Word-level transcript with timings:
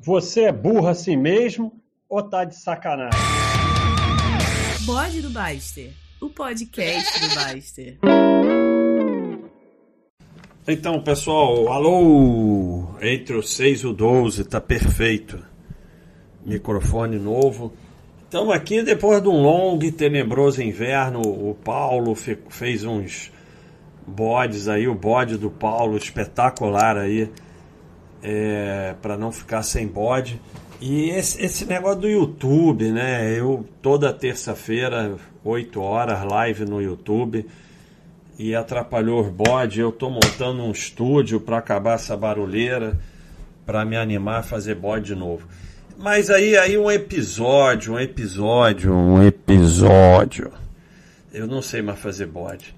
Você 0.00 0.42
é 0.42 0.52
burro 0.52 0.86
assim 0.86 1.16
mesmo 1.16 1.72
ou 2.08 2.22
tá 2.22 2.44
de 2.44 2.54
sacanagem? 2.54 3.18
Bode 4.86 5.20
do 5.20 5.28
Baster, 5.28 5.90
o 6.22 6.30
podcast 6.30 7.20
do 7.20 7.34
Baster. 7.34 7.98
Então, 10.68 11.02
pessoal, 11.02 11.72
alô! 11.72 12.90
Entre 13.02 13.36
o 13.36 13.42
6 13.42 13.80
e 13.80 13.86
o 13.88 13.92
12, 13.92 14.44
tá 14.44 14.60
perfeito. 14.60 15.44
Microfone 16.46 17.18
novo. 17.18 17.72
Estamos 18.22 18.54
aqui 18.54 18.84
depois 18.84 19.20
de 19.20 19.28
um 19.28 19.42
longo 19.42 19.82
e 19.84 19.90
tenebroso 19.90 20.62
inverno. 20.62 21.22
O 21.22 21.56
Paulo 21.56 22.14
fez 22.14 22.84
uns 22.84 23.32
bodes 24.06 24.68
aí, 24.68 24.86
o 24.86 24.94
bode 24.94 25.36
do 25.36 25.50
Paulo 25.50 25.96
espetacular 25.96 26.96
aí 26.96 27.28
é, 28.22 28.94
para 29.00 29.16
não 29.16 29.32
ficar 29.32 29.62
sem 29.62 29.86
bode. 29.86 30.40
E 30.80 31.10
esse, 31.10 31.42
esse, 31.44 31.64
negócio 31.64 32.00
do 32.00 32.08
YouTube, 32.08 32.92
né? 32.92 33.36
Eu 33.36 33.66
toda 33.82 34.12
terça-feira, 34.12 35.16
8 35.44 35.80
horas, 35.80 36.24
live 36.24 36.64
no 36.64 36.80
YouTube. 36.80 37.46
E 38.38 38.54
atrapalhou 38.54 39.20
os 39.20 39.28
bode. 39.28 39.80
Eu 39.80 39.90
tô 39.90 40.08
montando 40.08 40.62
um 40.62 40.70
estúdio 40.70 41.40
para 41.40 41.58
acabar 41.58 41.94
essa 41.94 42.16
barulheira, 42.16 42.98
para 43.66 43.84
me 43.84 43.96
animar 43.96 44.40
a 44.40 44.42
fazer 44.42 44.76
bode 44.76 45.06
de 45.06 45.14
novo. 45.16 45.48
Mas 45.98 46.30
aí, 46.30 46.56
aí 46.56 46.78
um 46.78 46.88
episódio, 46.88 47.94
um 47.94 47.98
episódio, 47.98 48.94
um 48.94 49.20
episódio. 49.26 50.52
Eu 51.32 51.48
não 51.48 51.60
sei 51.60 51.82
mais 51.82 51.98
fazer 51.98 52.26
bode. 52.26 52.72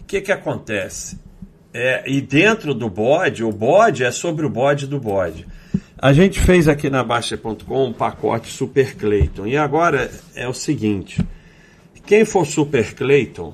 O 0.00 0.04
que 0.04 0.20
que 0.20 0.30
acontece? 0.30 1.18
É, 1.72 2.02
e 2.10 2.20
dentro 2.20 2.72
do 2.72 2.88
bode, 2.88 3.44
o 3.44 3.52
bode 3.52 4.02
é 4.04 4.10
sobre 4.10 4.46
o 4.46 4.50
bode 4.50 4.86
do 4.86 4.98
bode. 4.98 5.46
A 6.00 6.12
gente 6.12 6.40
fez 6.40 6.68
aqui 6.68 6.88
na 6.88 7.02
Baixa.com 7.02 7.84
um 7.84 7.92
pacote 7.92 8.48
Super 8.48 8.96
Clayton. 8.96 9.46
E 9.46 9.56
agora 9.56 10.10
é 10.34 10.48
o 10.48 10.54
seguinte: 10.54 11.20
quem 12.06 12.24
for 12.24 12.46
Super 12.46 12.94
Clayton, 12.94 13.52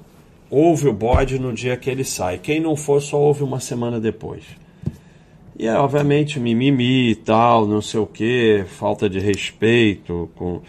ouve 0.51 0.89
o 0.89 0.93
bode 0.93 1.39
no 1.39 1.53
dia 1.53 1.77
que 1.77 1.91
ele 1.91 2.05
sai. 2.05 2.39
Quem 2.39 2.61
não 2.61 2.77
for, 2.77 3.01
só 3.01 3.19
ouve 3.19 3.43
uma 3.43 3.61
semana 3.61 3.99
depois. 3.99 4.45
E 5.59 5.67
é, 5.67 5.75
obviamente, 5.75 6.39
mimimi 6.39 7.11
e 7.11 7.15
tal, 7.15 7.67
não 7.67 7.81
sei 7.81 8.01
o 8.01 8.07
que, 8.07 8.65
falta 8.67 9.09
de 9.09 9.19
respeito. 9.19 10.31
com 10.35 10.61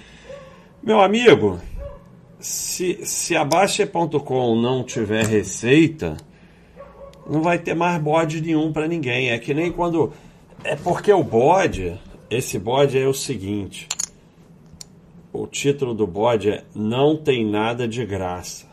Meu 0.81 1.01
amigo, 1.01 1.59
se, 2.39 2.99
se 3.03 3.35
a 3.35 3.43
Baixa.com 3.43 4.55
não 4.55 4.83
tiver 4.83 5.25
receita 5.25 6.15
não 7.27 7.41
vai 7.41 7.57
ter 7.57 7.73
mais 7.73 8.01
bode 8.01 8.41
nenhum 8.41 8.71
para 8.71 8.87
ninguém. 8.87 9.29
É 9.29 9.39
que 9.39 9.53
nem 9.53 9.71
quando. 9.71 10.13
É 10.63 10.75
porque 10.75 11.11
o 11.11 11.23
bode, 11.23 11.99
esse 12.29 12.59
bode 12.59 12.97
é 12.97 13.07
o 13.07 13.13
seguinte: 13.13 13.87
o 15.33 15.47
título 15.47 15.93
do 15.93 16.07
bode 16.07 16.49
é 16.49 16.63
Não 16.73 17.17
tem 17.17 17.45
nada 17.45 17.87
de 17.87 18.05
graça. 18.05 18.67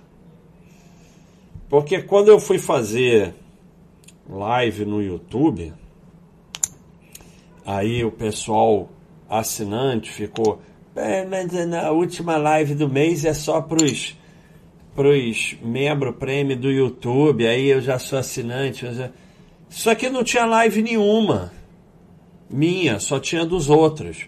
Porque 1.69 2.03
quando 2.03 2.29
eu 2.29 2.39
fui 2.39 2.59
fazer 2.59 3.35
live 4.29 4.85
no 4.85 5.03
YouTube, 5.03 5.73
aí 7.65 8.05
o 8.05 8.13
pessoal 8.13 8.91
assinante 9.29 10.11
ficou. 10.11 10.61
Mas 10.95 11.51
na 11.67 11.91
última 11.91 12.37
live 12.37 12.75
do 12.75 12.89
mês 12.89 13.25
é 13.25 13.33
só 13.33 13.63
para 13.63 13.83
os 13.83 14.15
pros 14.95 15.57
membro 15.63 16.13
prêmio 16.13 16.57
do 16.57 16.71
YouTube, 16.71 17.47
aí 17.47 17.69
eu 17.69 17.81
já 17.81 17.99
sou 17.99 18.19
assinante. 18.19 18.93
Já... 18.93 19.11
Só 19.69 19.95
que 19.95 20.11
não 20.11 20.23
tinha 20.23 20.45
live 20.45 20.83
nenhuma 20.83 21.53
minha, 22.51 22.99
só 23.01 23.19
tinha 23.19 23.45
dos 23.45 23.71
outros. 23.71 24.27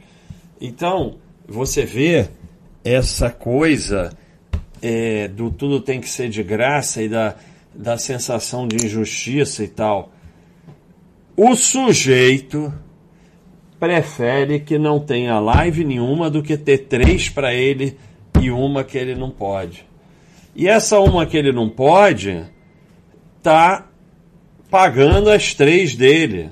Então, 0.60 1.16
você 1.46 1.84
vê 1.84 2.28
essa 2.82 3.30
coisa 3.30 4.10
é, 4.80 5.28
do 5.28 5.50
tudo 5.50 5.80
tem 5.80 6.00
que 6.00 6.08
ser 6.08 6.28
de 6.28 6.42
graça 6.42 7.02
e 7.02 7.08
da, 7.08 7.36
da 7.74 7.98
sensação 7.98 8.66
de 8.66 8.84
injustiça 8.84 9.62
e 9.64 9.68
tal. 9.68 10.12
O 11.36 11.54
sujeito 11.54 12.72
prefere 13.78 14.60
que 14.60 14.78
não 14.78 15.00
tenha 15.00 15.38
live 15.38 15.84
nenhuma 15.84 16.30
do 16.30 16.42
que 16.42 16.56
ter 16.56 16.78
três 16.78 17.28
para 17.28 17.52
ele 17.52 17.98
e 18.40 18.50
uma 18.50 18.84
que 18.84 18.96
ele 18.96 19.14
não 19.14 19.30
pode. 19.30 19.84
E 20.54 20.68
essa 20.68 21.00
uma 21.00 21.26
que 21.26 21.36
ele 21.36 21.52
não 21.52 21.68
pode, 21.68 22.44
tá 23.42 23.88
pagando 24.70 25.30
as 25.30 25.54
três 25.54 25.94
dele. 25.94 26.50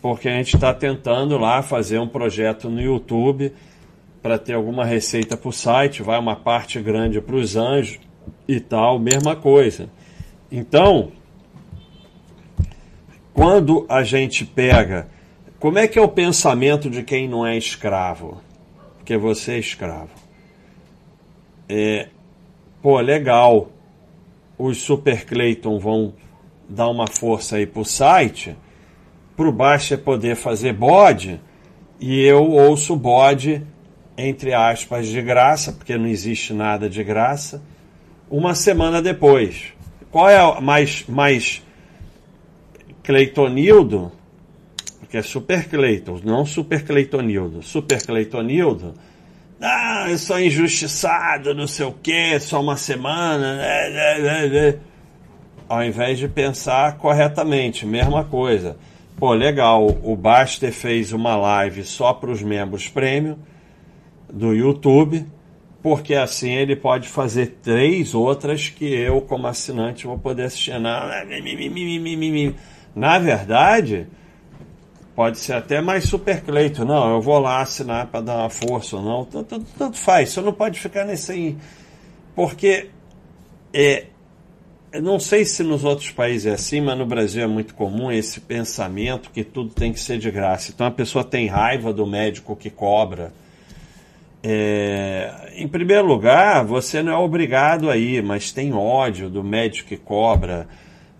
Porque 0.00 0.28
a 0.28 0.36
gente 0.36 0.54
está 0.54 0.72
tentando 0.72 1.36
lá 1.36 1.62
fazer 1.62 1.98
um 1.98 2.08
projeto 2.08 2.70
no 2.70 2.80
YouTube 2.80 3.52
para 4.22 4.38
ter 4.38 4.54
alguma 4.54 4.84
receita 4.84 5.36
para 5.36 5.48
o 5.48 5.52
site, 5.52 6.02
vai 6.02 6.18
uma 6.18 6.36
parte 6.36 6.80
grande 6.80 7.20
para 7.20 7.36
os 7.36 7.56
anjos 7.56 7.98
e 8.46 8.60
tal, 8.60 8.98
mesma 8.98 9.36
coisa. 9.36 9.88
Então, 10.50 11.12
quando 13.32 13.86
a 13.88 14.02
gente 14.02 14.44
pega, 14.44 15.08
como 15.58 15.78
é 15.78 15.86
que 15.86 15.98
é 15.98 16.02
o 16.02 16.08
pensamento 16.08 16.90
de 16.90 17.02
quem 17.02 17.28
não 17.28 17.46
é 17.46 17.56
escravo? 17.56 18.40
Porque 18.96 19.16
você 19.16 19.52
é 19.52 19.58
escravo. 19.58 20.10
É, 21.68 22.08
pô, 22.82 23.00
legal, 23.00 23.70
os 24.56 24.78
Super 24.78 25.24
Clayton 25.24 25.78
vão 25.78 26.14
dar 26.68 26.88
uma 26.88 27.06
força 27.06 27.56
aí 27.56 27.66
pro 27.66 27.84
site, 27.84 28.56
pro 29.36 29.52
Baixa 29.52 29.96
poder 29.96 30.36
fazer 30.36 30.72
bode, 30.72 31.40
e 32.00 32.20
eu 32.20 32.50
ouço 32.50 32.94
bode, 32.96 33.64
entre 34.16 34.52
aspas, 34.52 35.06
de 35.06 35.22
graça, 35.22 35.72
porque 35.72 35.96
não 35.96 36.06
existe 36.06 36.52
nada 36.52 36.88
de 36.88 37.02
graça, 37.02 37.62
uma 38.30 38.54
semana 38.54 39.00
depois. 39.00 39.72
Qual 40.10 40.28
é 40.28 40.60
mais, 40.60 41.04
mais 41.08 41.62
Cleitonildo? 43.02 44.12
Porque 45.00 45.16
é 45.16 45.22
Super 45.22 45.68
Cleiton, 45.68 46.20
não 46.24 46.44
Super 46.44 46.84
Cleitonildo. 46.84 47.62
Super 47.62 48.04
Cleitonildo 48.04 48.94
ah, 49.60 49.87
eu 50.08 50.18
sou 50.18 50.40
injustiçado, 50.40 51.54
não 51.54 51.66
sei 51.66 51.86
o 51.86 51.92
que, 51.92 52.38
só 52.40 52.60
uma 52.60 52.76
semana. 52.76 53.56
Né, 53.56 53.90
né, 53.90 54.48
né, 54.48 54.78
Ao 55.68 55.84
invés 55.84 56.18
de 56.18 56.28
pensar 56.28 56.96
corretamente, 56.98 57.86
mesma 57.86 58.24
coisa. 58.24 58.76
Pô, 59.16 59.32
legal, 59.34 59.86
o 60.02 60.16
Baster 60.16 60.72
fez 60.72 61.12
uma 61.12 61.36
live 61.36 61.82
só 61.82 62.12
para 62.12 62.30
os 62.30 62.42
membros 62.42 62.88
prêmio 62.88 63.38
do 64.32 64.54
YouTube, 64.54 65.26
porque 65.82 66.14
assim 66.14 66.52
ele 66.52 66.76
pode 66.76 67.08
fazer 67.08 67.58
três 67.62 68.14
outras 68.14 68.68
que 68.68 68.84
eu, 68.84 69.20
como 69.20 69.46
assinante, 69.46 70.06
vou 70.06 70.18
poder 70.18 70.44
assistir. 70.44 70.74
Na 72.94 73.18
verdade, 73.18 74.06
Pode 75.18 75.40
ser 75.40 75.54
até 75.54 75.80
mais 75.80 76.04
super 76.04 76.40
Cleito. 76.42 76.84
Não, 76.84 77.14
eu 77.14 77.20
vou 77.20 77.40
lá 77.40 77.60
assinar 77.60 78.06
para 78.06 78.20
dar 78.20 78.36
uma 78.36 78.50
força 78.50 78.94
ou 78.94 79.02
não. 79.02 79.24
Tanto, 79.24 79.58
tanto 79.76 79.96
faz. 79.96 80.28
Você 80.28 80.40
não 80.40 80.52
pode 80.52 80.78
ficar 80.78 81.04
nesse 81.04 81.32
aí. 81.32 81.56
Porque 82.36 82.88
é, 83.74 84.04
eu 84.92 85.02
não 85.02 85.18
sei 85.18 85.44
se 85.44 85.64
nos 85.64 85.82
outros 85.82 86.12
países 86.12 86.46
é 86.46 86.52
assim, 86.52 86.80
mas 86.80 86.96
no 86.96 87.04
Brasil 87.04 87.42
é 87.42 87.48
muito 87.48 87.74
comum 87.74 88.12
esse 88.12 88.40
pensamento 88.40 89.32
que 89.32 89.42
tudo 89.42 89.70
tem 89.70 89.92
que 89.92 89.98
ser 89.98 90.18
de 90.18 90.30
graça. 90.30 90.70
Então 90.72 90.86
a 90.86 90.90
pessoa 90.92 91.24
tem 91.24 91.48
raiva 91.48 91.92
do 91.92 92.06
médico 92.06 92.54
que 92.54 92.70
cobra. 92.70 93.32
É, 94.40 95.50
em 95.56 95.66
primeiro 95.66 96.06
lugar, 96.06 96.64
você 96.64 97.02
não 97.02 97.12
é 97.12 97.16
obrigado 97.16 97.90
a 97.90 97.96
ir, 97.96 98.22
mas 98.22 98.52
tem 98.52 98.72
ódio 98.72 99.28
do 99.28 99.42
médico 99.42 99.88
que 99.88 99.96
cobra, 99.96 100.68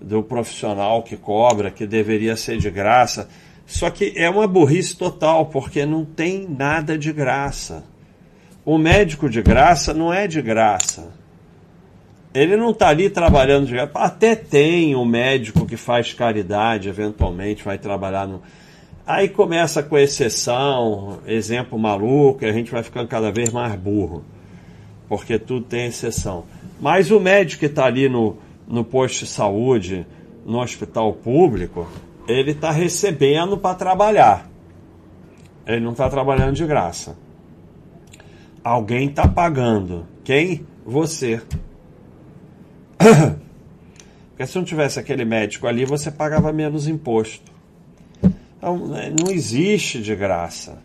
do 0.01 0.23
profissional 0.23 1.03
que 1.03 1.17
cobra, 1.17 1.69
que 1.69 1.85
deveria 1.85 2.37
ser 2.37 2.59
de 2.59 2.71
graça. 2.71 3.29
Só 3.69 3.91
que 3.91 4.15
é 4.17 4.31
uma 4.31 4.47
burrice 4.47 4.97
total, 4.97 5.45
porque 5.45 5.85
não 5.85 6.03
tem 6.03 6.49
nada 6.49 6.97
de 6.97 7.13
graça. 7.13 7.85
O 8.65 8.79
médico 8.79 9.29
de 9.29 9.43
graça 9.43 9.93
não 9.93 10.11
é 10.11 10.27
de 10.27 10.41
graça. 10.41 11.13
Ele 12.33 12.57
não 12.57 12.71
está 12.71 12.89
ali 12.89 13.11
trabalhando 13.11 13.67
de 13.67 13.75
graça. 13.75 13.93
Até 13.95 14.35
tem 14.35 14.97
um 14.97 15.05
médico 15.05 15.67
que 15.67 15.77
faz 15.77 16.15
caridade, 16.15 16.89
eventualmente 16.89 17.63
vai 17.63 17.77
trabalhar 17.77 18.27
no. 18.27 18.41
Aí 19.07 19.29
começa 19.29 19.83
com 19.83 19.99
exceção, 19.99 21.19
exemplo 21.27 21.79
maluco, 21.79 22.45
e 22.45 22.49
a 22.49 22.53
gente 22.53 22.71
vai 22.71 22.83
ficando 22.83 23.07
cada 23.07 23.31
vez 23.31 23.53
mais 23.53 23.75
burro. 23.75 24.25
Porque 25.11 25.39
tudo 25.39 25.67
tem 25.67 25.89
exceção. 25.89 26.45
Mas 26.81 27.11
o 27.11 27.21
médico 27.21 27.61
que 27.61 27.67
está 27.67 27.85
ali 27.85 28.09
no, 28.09 28.39
no 28.67 28.83
posto 28.83 29.27
de 29.27 29.31
saúde, 29.31 30.07
no 30.47 30.59
hospital 30.59 31.13
público, 31.13 31.87
ele 32.29 32.51
está 32.51 32.71
recebendo 32.71 33.57
para 33.57 33.75
trabalhar. 33.75 34.49
Ele 35.67 35.81
não 35.81 35.93
está 35.93 36.09
trabalhando 36.11 36.55
de 36.55 36.67
graça. 36.67 37.17
Alguém 38.63 39.09
está 39.09 39.27
pagando. 39.27 40.07
Quem? 40.23 40.67
Você. 40.85 41.41
Porque 44.29 44.47
se 44.47 44.57
não 44.57 44.65
tivesse 44.65 45.01
aquele 45.01 45.25
médico 45.25 45.67
ali, 45.67 45.87
você 45.87 46.11
pagava 46.11 46.53
menos 46.53 46.87
imposto. 46.87 47.51
Então, 48.57 48.89
né, 48.89 49.13
não 49.19 49.33
existe 49.33 50.03
de 50.03 50.15
graça. 50.15 50.83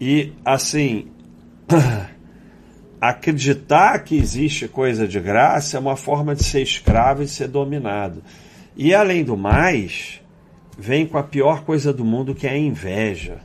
E, 0.00 0.32
assim, 0.44 1.08
acreditar 3.00 4.00
que 4.00 4.16
existe 4.16 4.68
coisa 4.68 5.08
de 5.08 5.18
graça 5.20 5.76
é 5.76 5.80
uma 5.80 5.96
forma 5.96 6.34
de 6.34 6.44
ser 6.44 6.60
escravo 6.60 7.22
e 7.22 7.28
ser 7.28 7.48
dominado. 7.48 8.22
E, 8.78 8.94
além 8.94 9.24
do 9.24 9.36
mais, 9.36 10.22
vem 10.78 11.04
com 11.04 11.18
a 11.18 11.22
pior 11.24 11.64
coisa 11.64 11.92
do 11.92 12.04
mundo, 12.04 12.32
que 12.32 12.46
é 12.46 12.50
a 12.50 12.56
inveja. 12.56 13.40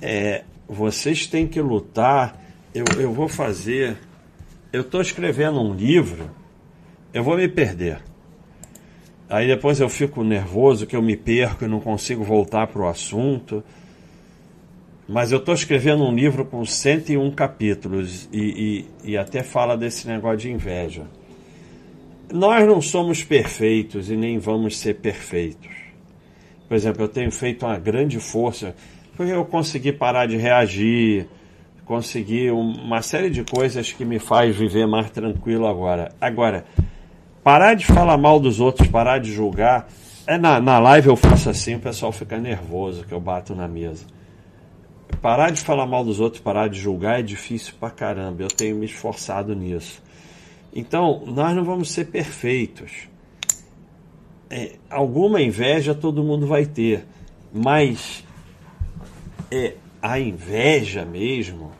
É, 0.00 0.44
vocês 0.66 1.26
têm 1.26 1.46
que 1.46 1.60
lutar. 1.60 2.42
Eu, 2.74 2.86
eu 2.98 3.12
vou 3.12 3.28
fazer. 3.28 3.98
Eu 4.72 4.80
estou 4.80 5.02
escrevendo 5.02 5.60
um 5.60 5.74
livro, 5.74 6.30
eu 7.12 7.22
vou 7.22 7.36
me 7.36 7.48
perder. 7.48 8.00
Aí 9.28 9.46
depois 9.46 9.78
eu 9.78 9.90
fico 9.90 10.24
nervoso 10.24 10.86
que 10.86 10.96
eu 10.96 11.02
me 11.02 11.16
perco 11.16 11.66
e 11.66 11.68
não 11.68 11.80
consigo 11.80 12.24
voltar 12.24 12.66
para 12.66 12.80
o 12.80 12.88
assunto. 12.88 13.62
Mas 15.06 15.32
eu 15.32 15.38
estou 15.38 15.54
escrevendo 15.54 16.02
um 16.04 16.14
livro 16.14 16.46
com 16.46 16.64
101 16.64 17.30
capítulos 17.32 18.26
e, 18.32 18.86
e, 19.04 19.12
e 19.12 19.18
até 19.18 19.42
fala 19.42 19.76
desse 19.76 20.08
negócio 20.08 20.38
de 20.38 20.50
inveja. 20.50 21.06
Nós 22.32 22.66
não 22.66 22.82
somos 22.82 23.24
perfeitos 23.24 24.10
e 24.10 24.16
nem 24.16 24.38
vamos 24.38 24.78
ser 24.78 24.94
perfeitos. 24.94 25.70
Por 26.68 26.74
exemplo, 26.74 27.02
eu 27.02 27.08
tenho 27.08 27.32
feito 27.32 27.64
uma 27.64 27.78
grande 27.78 28.20
força 28.20 28.74
porque 29.16 29.32
eu 29.32 29.44
consegui 29.44 29.92
parar 29.92 30.26
de 30.26 30.36
reagir, 30.36 31.26
consegui 31.84 32.50
uma 32.50 33.00
série 33.02 33.30
de 33.30 33.42
coisas 33.42 33.90
que 33.90 34.04
me 34.04 34.18
faz 34.18 34.54
viver 34.54 34.86
mais 34.86 35.10
tranquilo 35.10 35.66
agora. 35.66 36.12
Agora, 36.20 36.66
parar 37.42 37.74
de 37.74 37.86
falar 37.86 38.18
mal 38.18 38.38
dos 38.38 38.60
outros, 38.60 38.86
parar 38.86 39.18
de 39.18 39.32
julgar. 39.32 39.88
É 40.26 40.36
na, 40.36 40.60
na 40.60 40.78
live 40.78 41.08
eu 41.08 41.16
faço 41.16 41.48
assim, 41.48 41.76
o 41.76 41.80
pessoal 41.80 42.12
fica 42.12 42.38
nervoso 42.38 43.04
que 43.06 43.12
eu 43.12 43.18
bato 43.18 43.54
na 43.54 43.66
mesa. 43.66 44.04
Parar 45.22 45.50
de 45.50 45.62
falar 45.62 45.86
mal 45.86 46.04
dos 46.04 46.20
outros, 46.20 46.42
parar 46.42 46.68
de 46.68 46.78
julgar 46.78 47.18
é 47.18 47.22
difícil 47.22 47.72
pra 47.80 47.90
caramba. 47.90 48.42
Eu 48.42 48.48
tenho 48.48 48.76
me 48.76 48.84
esforçado 48.84 49.54
nisso. 49.56 50.02
Então, 50.78 51.24
nós 51.26 51.56
não 51.56 51.64
vamos 51.64 51.90
ser 51.90 52.04
perfeitos. 52.06 53.08
É, 54.48 54.76
alguma 54.88 55.42
inveja 55.42 55.94
todo 55.94 56.22
mundo 56.22 56.46
vai 56.46 56.64
ter, 56.64 57.04
mas 57.52 58.24
é 59.50 59.74
a 60.00 60.18
inveja 60.18 61.04
mesmo 61.04 61.72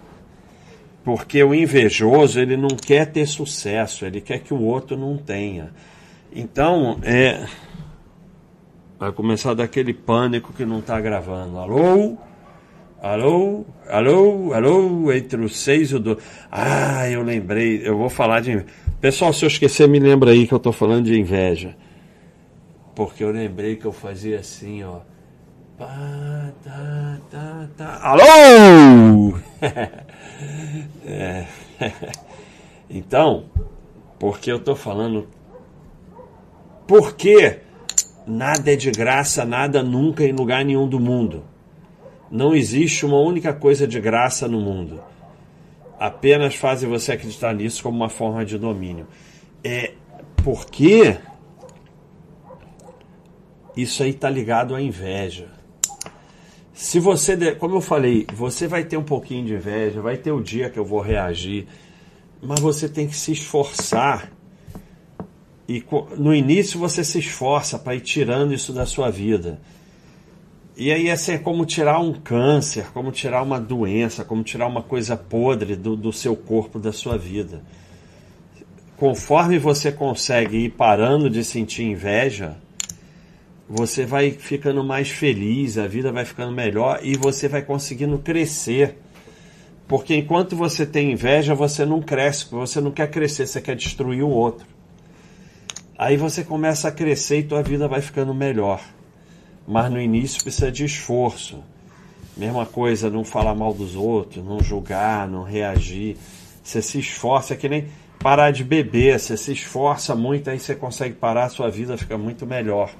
porque 1.08 1.42
o 1.42 1.54
invejoso, 1.54 2.38
ele 2.38 2.54
não 2.54 2.68
quer 2.68 3.06
ter 3.06 3.24
sucesso, 3.26 4.04
ele 4.04 4.20
quer 4.20 4.40
que 4.40 4.52
o 4.52 4.60
outro 4.60 4.94
não 4.94 5.16
tenha. 5.16 5.70
Então, 6.30 6.98
é. 7.02 7.46
Vai 8.98 9.10
começar 9.12 9.54
daquele 9.54 9.94
pânico 9.94 10.52
que 10.52 10.66
não 10.66 10.80
está 10.80 11.00
gravando. 11.00 11.56
Alô? 11.56 12.18
Alô? 13.00 13.64
Alô? 13.88 14.52
Alô? 14.52 15.10
Entre 15.10 15.42
o 15.42 15.48
6 15.48 15.92
e 15.92 15.94
o 15.94 15.98
12. 15.98 16.20
Ah, 16.52 17.08
eu 17.08 17.22
lembrei. 17.22 17.80
Eu 17.82 17.96
vou 17.96 18.10
falar 18.10 18.40
de. 18.40 18.66
Pessoal, 19.00 19.32
se 19.32 19.44
eu 19.44 19.46
esquecer, 19.46 19.88
me 19.88 20.00
lembra 20.00 20.32
aí 20.32 20.44
que 20.44 20.52
eu 20.52 20.56
estou 20.58 20.72
falando 20.72 21.04
de 21.04 21.18
inveja. 21.18 21.76
Porque 22.96 23.22
eu 23.22 23.30
lembrei 23.30 23.76
que 23.76 23.84
eu 23.84 23.92
fazia 23.92 24.40
assim, 24.40 24.82
ó. 24.82 24.98
Pá, 25.78 26.52
tá, 26.64 27.20
tá, 27.30 27.68
tá. 27.76 28.00
Alô? 28.02 29.38
é. 31.06 31.46
então, 32.90 33.44
porque 34.18 34.50
eu 34.50 34.56
estou 34.56 34.74
falando. 34.74 35.28
Porque 36.84 37.60
nada 38.26 38.72
é 38.72 38.76
de 38.76 38.90
graça, 38.90 39.44
nada 39.44 39.80
nunca 39.80 40.24
em 40.24 40.32
lugar 40.32 40.64
nenhum 40.64 40.88
do 40.88 40.98
mundo. 40.98 41.44
Não 42.28 42.52
existe 42.52 43.06
uma 43.06 43.20
única 43.20 43.52
coisa 43.52 43.86
de 43.86 44.00
graça 44.00 44.48
no 44.48 44.60
mundo. 44.60 45.00
Apenas 45.98 46.54
fazem 46.54 46.88
você 46.88 47.12
acreditar 47.12 47.52
nisso 47.54 47.82
como 47.82 47.96
uma 47.96 48.08
forma 48.08 48.44
de 48.44 48.56
domínio. 48.56 49.06
É 49.64 49.94
porque 50.44 51.18
isso 53.76 54.02
aí 54.02 54.10
está 54.10 54.30
ligado 54.30 54.74
à 54.74 54.80
inveja. 54.80 55.48
Se 56.72 57.00
você, 57.00 57.54
como 57.56 57.74
eu 57.74 57.80
falei, 57.80 58.26
você 58.32 58.68
vai 58.68 58.84
ter 58.84 58.96
um 58.96 59.02
pouquinho 59.02 59.44
de 59.44 59.54
inveja, 59.54 60.00
vai 60.00 60.16
ter 60.16 60.30
o 60.30 60.40
dia 60.40 60.70
que 60.70 60.78
eu 60.78 60.84
vou 60.84 61.00
reagir, 61.00 61.66
mas 62.40 62.60
você 62.60 62.88
tem 62.88 63.08
que 63.08 63.16
se 63.16 63.32
esforçar. 63.32 64.30
E 65.68 65.84
no 66.16 66.32
início 66.34 66.78
você 66.78 67.02
se 67.02 67.18
esforça 67.18 67.78
para 67.78 67.96
ir 67.96 68.00
tirando 68.00 68.54
isso 68.54 68.72
da 68.72 68.86
sua 68.86 69.10
vida. 69.10 69.60
E 70.80 70.92
aí 70.92 71.08
essa 71.08 71.32
é 71.32 71.38
como 71.38 71.66
tirar 71.66 71.98
um 71.98 72.12
câncer, 72.12 72.86
como 72.94 73.10
tirar 73.10 73.42
uma 73.42 73.58
doença, 73.58 74.25
como 74.25 74.44
tirar 74.44 74.69
uma 74.69 74.80
coisa 74.80 75.16
podre 75.16 75.75
do, 75.75 75.96
do 75.96 76.12
seu 76.12 76.36
corpo, 76.36 76.78
da 76.78 76.92
sua 76.92 77.19
vida. 77.19 77.64
Conforme 78.96 79.58
você 79.58 79.90
consegue 79.90 80.56
ir 80.56 80.69
parando 80.69 81.28
de 81.28 81.42
sentir 81.42 81.82
inveja, 81.82 82.56
você 83.69 84.06
vai 84.06 84.30
ficando 84.30 84.84
mais 84.84 85.08
feliz, 85.08 85.78
a 85.78 85.88
vida 85.88 86.12
vai 86.12 86.25
ficando 86.25 86.52
melhor 86.52 87.00
e 87.02 87.16
você 87.16 87.48
vai 87.48 87.62
conseguindo 87.62 88.16
crescer. 88.19 88.98
Porque 89.88 90.14
enquanto 90.14 90.54
você 90.54 90.86
tem 90.86 91.10
inveja, 91.10 91.56
você 91.56 91.84
não 91.84 92.00
cresce, 92.00 92.46
você 92.52 92.80
não 92.80 92.92
quer 92.92 93.10
crescer, 93.10 93.48
você 93.48 93.60
quer 93.60 93.75
destruir 93.75 94.22
o 94.22 94.30
outro. 94.30 94.64
Aí 95.98 96.16
você 96.16 96.44
começa 96.44 96.86
a 96.86 96.92
crescer 96.92 97.40
e 97.40 97.42
tua 97.42 97.64
vida 97.64 97.88
vai 97.88 98.00
ficando 98.00 98.32
melhor. 98.32 98.80
Mas 99.68 99.92
no 99.92 100.00
início 100.00 100.42
precisa 100.42 100.72
de 100.72 100.84
esforço. 100.84 101.62
Mesma 102.36 102.64
coisa, 102.66 103.10
não 103.10 103.22
falar 103.22 103.54
mal 103.54 103.74
dos 103.74 103.94
outros, 103.94 104.44
não 104.44 104.60
julgar, 104.60 105.28
não 105.28 105.44
reagir. 105.44 106.16
Você 106.62 106.80
se 106.80 106.98
esforça, 106.98 107.54
é 107.54 107.56
que 107.56 107.68
nem 107.68 107.88
parar 108.18 108.50
de 108.50 108.64
beber, 108.64 109.20
você 109.20 109.36
se 109.36 109.52
esforça 109.52 110.14
muito, 110.16 110.50
aí 110.50 110.58
você 110.58 110.74
consegue 110.74 111.14
parar, 111.14 111.48
sua 111.50 111.70
vida 111.70 111.96
fica 111.96 112.18
muito 112.18 112.46
melhor 112.46 112.90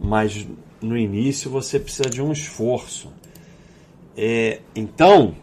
mas 0.00 0.46
no 0.80 0.96
início 0.96 1.50
você 1.50 1.78
precisa 1.78 2.08
de 2.08 2.20
um 2.20 2.32
esforço. 2.32 3.12
É, 4.16 4.60
então, 4.74 5.34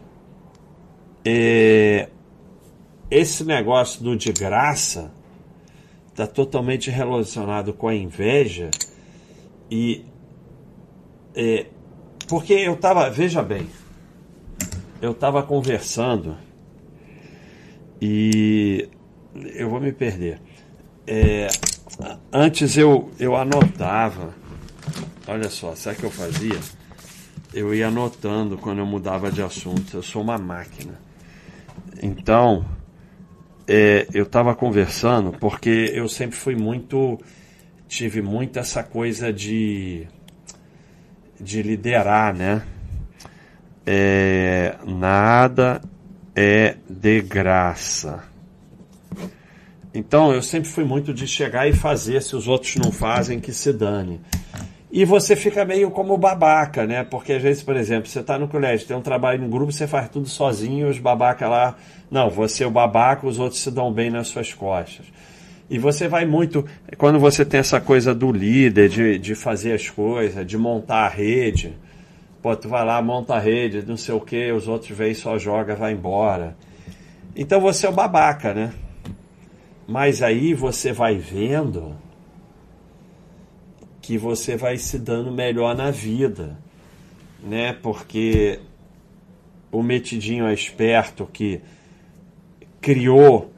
é, 1.24 2.08
esse 3.10 3.44
negócio 3.44 4.02
do 4.02 4.16
de 4.16 4.32
graça 4.32 5.12
está 6.08 6.26
totalmente 6.26 6.90
relacionado 6.90 7.72
com 7.72 7.88
a 7.88 7.94
inveja 7.94 8.70
e 9.70 10.04
é, 11.34 11.66
porque 12.28 12.54
eu 12.54 12.74
estava, 12.74 13.08
veja 13.10 13.42
bem, 13.42 13.66
eu 15.00 15.12
estava 15.12 15.42
conversando 15.42 16.36
e 18.00 18.88
eu 19.54 19.68
vou 19.68 19.80
me 19.80 19.92
perder. 19.92 20.40
É, 21.06 21.48
antes 22.32 22.76
eu, 22.76 23.10
eu 23.18 23.34
anotava 23.36 24.42
Olha 25.26 25.48
só, 25.48 25.74
sabe 25.76 25.96
o 25.96 26.00
que 26.00 26.06
eu 26.06 26.10
fazia? 26.10 26.58
Eu 27.54 27.72
ia 27.74 27.88
anotando 27.88 28.58
quando 28.58 28.78
eu 28.78 28.86
mudava 28.86 29.30
de 29.30 29.40
assunto. 29.40 29.96
Eu 29.96 30.02
sou 30.02 30.20
uma 30.20 30.36
máquina. 30.36 30.98
Então, 32.02 32.64
é, 33.68 34.06
eu 34.12 34.24
estava 34.24 34.54
conversando 34.54 35.32
porque 35.32 35.90
eu 35.94 36.08
sempre 36.08 36.36
fui 36.36 36.56
muito. 36.56 37.20
Tive 37.86 38.20
muito 38.20 38.58
essa 38.58 38.82
coisa 38.82 39.32
de. 39.32 40.08
De 41.42 41.62
liderar, 41.62 42.34
né? 42.34 42.62
É, 43.84 44.76
nada 44.86 45.82
é 46.34 46.76
de 46.88 47.20
graça. 47.20 48.22
Então 49.92 50.32
eu 50.32 50.40
sempre 50.40 50.68
fui 50.68 50.84
muito 50.84 51.12
de 51.12 51.26
chegar 51.26 51.68
e 51.68 51.72
fazer, 51.72 52.22
se 52.22 52.34
os 52.34 52.48
outros 52.48 52.76
não 52.76 52.90
fazem, 52.90 53.40
que 53.40 53.52
se 53.52 53.72
dane. 53.72 54.20
E 54.90 55.04
você 55.04 55.34
fica 55.34 55.64
meio 55.64 55.90
como 55.90 56.16
babaca, 56.16 56.86
né? 56.86 57.02
Porque 57.02 57.32
às 57.32 57.42
vezes, 57.42 57.62
por 57.62 57.76
exemplo, 57.76 58.08
você 58.08 58.20
está 58.20 58.38
no 58.38 58.46
colégio, 58.46 58.86
tem 58.86 58.96
um 58.96 59.02
trabalho 59.02 59.42
em 59.42 59.48
grupo, 59.48 59.72
você 59.72 59.86
faz 59.86 60.08
tudo 60.08 60.28
sozinho, 60.28 60.88
os 60.88 60.98
babaca 60.98 61.48
lá. 61.48 61.76
Não, 62.10 62.30
você 62.30 62.62
é 62.62 62.66
o 62.66 62.70
babaca, 62.70 63.26
os 63.26 63.38
outros 63.38 63.60
se 63.60 63.70
dão 63.70 63.92
bem 63.92 64.10
nas 64.10 64.28
suas 64.28 64.52
costas. 64.52 65.06
E 65.72 65.78
você 65.78 66.06
vai 66.06 66.26
muito. 66.26 66.66
Quando 66.98 67.18
você 67.18 67.46
tem 67.46 67.60
essa 67.60 67.80
coisa 67.80 68.14
do 68.14 68.30
líder, 68.30 68.90
de, 68.90 69.18
de 69.18 69.34
fazer 69.34 69.72
as 69.72 69.88
coisas, 69.88 70.46
de 70.46 70.58
montar 70.58 71.06
a 71.06 71.08
rede. 71.08 71.72
Pô, 72.42 72.54
tu 72.54 72.68
vai 72.68 72.84
lá, 72.84 73.00
monta 73.00 73.36
a 73.36 73.38
rede, 73.38 73.82
não 73.86 73.96
sei 73.96 74.14
o 74.14 74.20
que, 74.20 74.52
os 74.52 74.68
outros 74.68 74.90
vêm, 74.90 75.14
só 75.14 75.38
joga, 75.38 75.74
vai 75.74 75.94
embora. 75.94 76.54
Então 77.34 77.58
você 77.58 77.86
é 77.86 77.88
o 77.88 77.92
babaca, 77.92 78.52
né? 78.52 78.74
Mas 79.88 80.22
aí 80.22 80.52
você 80.52 80.92
vai 80.92 81.16
vendo 81.16 81.96
que 84.02 84.18
você 84.18 84.56
vai 84.56 84.76
se 84.76 84.98
dando 84.98 85.32
melhor 85.32 85.74
na 85.74 85.90
vida, 85.90 86.58
né? 87.42 87.72
Porque 87.72 88.60
o 89.70 89.82
metidinho 89.82 90.46
é 90.46 90.52
esperto 90.52 91.26
que 91.32 91.62
criou 92.78 93.51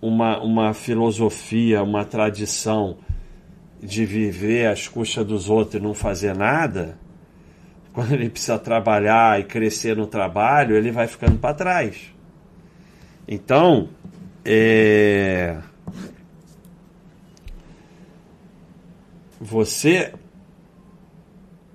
uma, 0.00 0.40
uma 0.40 0.74
filosofia, 0.74 1.82
uma 1.82 2.04
tradição 2.04 2.98
de 3.82 4.04
viver 4.04 4.66
às 4.66 4.88
custas 4.88 5.26
dos 5.26 5.48
outros 5.48 5.80
e 5.80 5.84
não 5.84 5.94
fazer 5.94 6.34
nada, 6.34 6.98
quando 7.92 8.12
ele 8.12 8.30
precisa 8.30 8.58
trabalhar 8.58 9.40
e 9.40 9.44
crescer 9.44 9.96
no 9.96 10.06
trabalho, 10.06 10.76
ele 10.76 10.90
vai 10.90 11.06
ficando 11.06 11.38
para 11.38 11.54
trás. 11.54 12.12
Então, 13.26 13.88
é... 14.44 15.58
você 19.40 20.12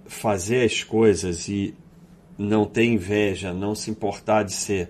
fazer 0.05 0.63
as 0.63 0.83
coisas 0.83 1.47
e 1.47 1.75
não 2.37 2.65
ter 2.65 2.85
inveja, 2.85 3.53
não 3.53 3.73
se 3.73 3.89
importar 3.89 4.43
de 4.43 4.53
ser 4.53 4.89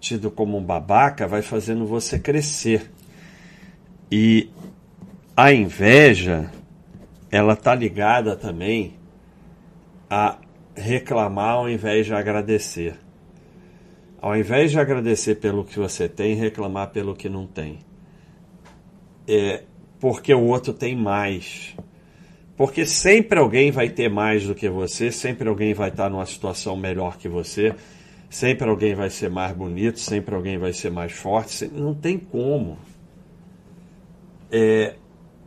tido 0.00 0.30
como 0.30 0.56
um 0.56 0.64
babaca, 0.64 1.28
vai 1.28 1.42
fazendo 1.42 1.86
você 1.86 2.18
crescer. 2.18 2.90
E 4.10 4.50
a 5.36 5.52
inveja, 5.52 6.50
ela 7.30 7.54
tá 7.54 7.74
ligada 7.74 8.34
também 8.34 8.94
a 10.08 10.38
reclamar 10.74 11.56
ao 11.56 11.70
invés 11.70 12.06
de 12.06 12.14
agradecer. 12.14 12.96
Ao 14.20 14.36
invés 14.36 14.70
de 14.70 14.80
agradecer 14.80 15.36
pelo 15.36 15.64
que 15.64 15.78
você 15.78 16.08
tem, 16.08 16.34
reclamar 16.34 16.90
pelo 16.90 17.14
que 17.14 17.28
não 17.28 17.46
tem. 17.46 17.78
É 19.28 19.62
porque 20.00 20.32
o 20.34 20.46
outro 20.46 20.72
tem 20.72 20.96
mais. 20.96 21.76
Porque 22.56 22.84
sempre 22.84 23.38
alguém 23.38 23.70
vai 23.70 23.88
ter 23.88 24.10
mais 24.10 24.44
do 24.46 24.54
que 24.54 24.68
você, 24.68 25.12
sempre 25.12 25.48
alguém 25.48 25.72
vai 25.72 25.88
estar 25.88 26.10
numa 26.10 26.26
situação 26.26 26.76
melhor 26.76 27.16
que 27.16 27.28
você, 27.28 27.74
sempre 28.30 28.70
alguém 28.70 28.94
vai 28.94 29.10
ser 29.10 29.28
mais 29.28 29.54
bonito, 29.54 29.98
sempre 29.98 30.34
alguém 30.34 30.56
vai 30.56 30.72
ser 30.72 30.90
mais 30.90 31.10
forte. 31.10 31.66
Não 31.66 31.92
tem 31.92 32.16
como. 32.16 32.78
É, 34.50 34.94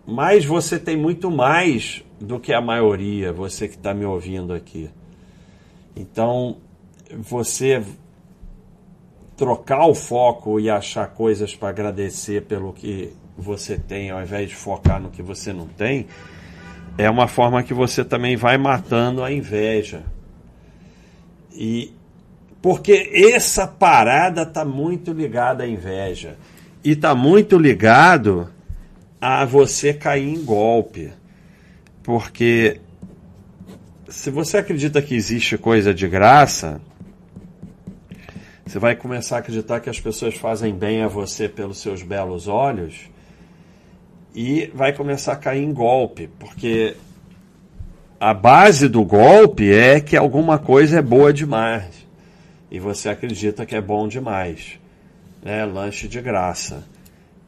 mas 0.06 0.44
você 0.44 0.78
tem 0.78 0.98
muito 0.98 1.32
mais 1.32 2.04
do 2.20 2.40
que 2.40 2.54
a 2.54 2.62
maioria, 2.62 3.32
você 3.32 3.70
que 3.70 3.76
está 3.76 3.94
me 3.94 4.06
ouvindo 4.06 4.54
aqui. 4.54 4.90
Então, 5.96 6.58
você 7.18 7.82
trocar 9.38 9.88
o 9.88 9.96
foco 9.96 10.60
e 10.60 10.70
achar 10.70 11.08
coisas 11.08 11.56
para 11.56 11.70
agradecer 11.70 12.44
pelo 12.44 12.74
que 12.74 13.14
você 13.38 13.78
tem, 13.78 14.12
ao 14.12 14.22
invés 14.22 14.50
de 14.50 14.56
focar 14.56 15.02
no 15.02 15.10
que 15.10 15.22
você 15.22 15.54
não 15.54 15.68
tem, 15.68 16.08
é 16.98 17.10
uma 17.10 17.28
forma 17.28 17.64
que 17.64 17.74
você 17.74 18.04
também 18.04 18.36
vai 18.36 18.58
matando 18.58 19.24
a 19.24 19.32
inveja. 19.32 20.04
E 21.52 21.94
porque 22.64 23.12
essa 23.14 23.68
parada 23.68 24.44
está 24.44 24.64
muito 24.64 25.12
ligada 25.12 25.66
à 25.66 25.68
inveja 25.68 26.38
e 26.82 26.92
está 26.92 27.14
muito 27.14 27.58
ligado 27.58 28.50
a 29.20 29.44
você 29.44 29.94
cair 29.94 30.34
em 30.34 30.42
golpe. 30.46 31.12
Porque 32.02 32.80
se 34.08 34.32
você 34.32 34.60
acredita 34.60 35.02
que 35.02 35.14
existe 35.14 35.58
coisa 35.58 35.94
de 35.94 36.08
graça, 36.08 36.80
você 38.66 38.80
vai 38.80 38.96
começar 38.96 39.36
a 39.36 39.40
acreditar 39.40 39.82
que 39.82 39.90
as 39.90 40.00
pessoas 40.00 40.36
fazem 40.36 40.74
bem 40.74 41.04
a 41.04 41.10
você 41.10 41.50
pelos 41.50 41.80
seus 41.80 42.02
belos 42.02 42.48
olhos 42.48 42.96
e 44.34 44.72
vai 44.74 44.94
começar 44.94 45.34
a 45.34 45.36
cair 45.36 45.62
em 45.62 45.74
golpe, 45.74 46.30
porque 46.40 46.96
a 48.18 48.34
base 48.34 48.88
do 48.88 49.04
golpe 49.04 49.70
é 49.70 50.00
que 50.00 50.16
alguma 50.16 50.58
coisa 50.58 51.00
é 51.00 51.02
boa 51.02 51.34
demais 51.34 52.03
e 52.74 52.80
você 52.80 53.08
acredita 53.08 53.68
que 53.68 53.76
é 53.76 53.80
bom 53.80 54.08
demais, 54.08 54.80
né? 55.44 55.64
Lanche 55.64 56.08
de 56.08 56.20
graça. 56.20 56.84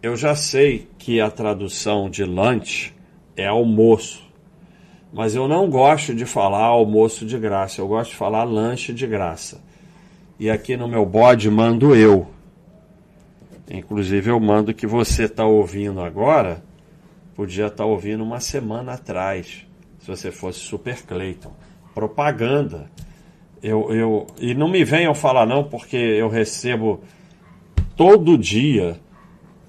Eu 0.02 0.16
já 0.16 0.36
sei 0.36 0.88
que 1.00 1.20
a 1.20 1.32
tradução 1.32 2.08
de 2.08 2.24
lunch 2.24 2.94
é 3.36 3.48
almoço, 3.48 4.24
mas 5.12 5.34
eu 5.34 5.48
não 5.48 5.68
gosto 5.68 6.14
de 6.14 6.28
falar 6.28 6.66
almoço 6.66 7.26
de 7.26 7.40
graça, 7.40 7.82
eu 7.82 7.88
gosto 7.88 8.12
de 8.12 8.16
falar 8.16 8.44
lanche 8.44 8.94
de 8.94 9.08
graça. 9.08 9.60
E 10.40 10.48
aqui 10.48 10.78
no 10.78 10.88
meu 10.88 11.04
bode 11.08 11.50
mando 11.50 11.96
eu. 11.96 12.28
Inclusive 13.68 14.30
eu 14.30 14.40
mando 14.40 14.76
que 14.76 14.86
você 14.86 15.24
está 15.24 15.44
ouvindo 15.44 16.02
agora 16.02 16.64
podia 17.36 17.66
estar 17.66 17.78
tá 17.78 17.86
ouvindo 17.86 18.24
uma 18.24 18.40
semana 18.40 18.94
atrás, 18.94 19.68
se 20.00 20.08
você 20.08 20.32
fosse 20.32 20.60
Super 20.60 21.02
Clayton. 21.04 21.52
Propaganda. 21.94 22.90
Eu, 23.68 23.92
eu, 23.92 24.28
e 24.40 24.54
não 24.54 24.68
me 24.68 24.84
venham 24.84 25.16
falar 25.16 25.44
não, 25.48 25.64
porque 25.64 25.98
eu 25.98 26.30
recebo 26.30 27.02
todo 27.98 28.38
dia 28.38 29.00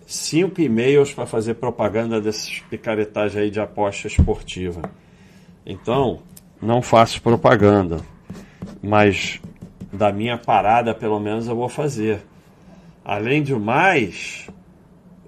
cinco 0.06 0.60
e-mails 0.60 1.14
para 1.14 1.24
fazer 1.24 1.54
propaganda 1.54 2.20
dessas 2.20 2.60
picaretagens 2.68 3.42
aí 3.42 3.50
de 3.50 3.58
aposta 3.58 4.06
esportiva. 4.06 4.82
Então, 5.64 6.18
não 6.60 6.82
faço 6.82 7.22
propaganda. 7.22 8.02
Mas 8.82 9.40
da 9.90 10.12
minha 10.12 10.36
parada, 10.36 10.92
pelo 10.92 11.18
menos, 11.18 11.48
eu 11.48 11.56
vou 11.56 11.70
fazer. 11.70 12.20
Além 13.02 13.42
do 13.42 13.58
mais, 13.58 14.46